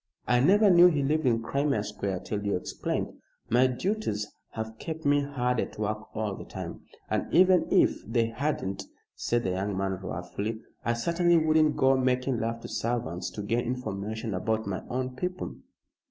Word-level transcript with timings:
I 0.27 0.39
never 0.39 0.71
knew 0.71 0.87
he 0.87 1.03
lived 1.03 1.27
in 1.27 1.43
Crimea 1.43 1.83
Square 1.83 2.21
till 2.21 2.43
you 2.43 2.55
explained. 2.55 3.19
My 3.51 3.67
duties 3.67 4.25
have 4.53 4.79
kept 4.79 5.05
me 5.05 5.21
hard 5.21 5.59
at 5.59 5.77
work 5.77 6.07
all 6.15 6.33
the 6.35 6.43
time. 6.43 6.81
And 7.07 7.31
even 7.31 7.67
if 7.69 8.01
they 8.07 8.25
hadn't," 8.29 8.83
said 9.13 9.43
the 9.43 9.51
young 9.51 9.77
man, 9.77 9.99
wrathfully, 10.01 10.63
"I 10.83 10.93
certainly 10.93 11.37
wouldn't 11.37 11.77
go 11.77 11.95
making 11.95 12.39
love 12.39 12.61
to 12.61 12.67
servants 12.67 13.29
to 13.33 13.43
gain 13.43 13.63
information 13.63 14.33
about 14.33 14.65
my 14.65 14.81
own 14.89 15.15
people." 15.15 15.57